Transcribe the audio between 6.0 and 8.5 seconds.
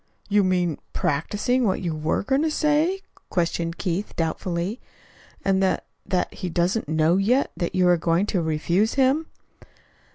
that he doesn't know yet that you are going to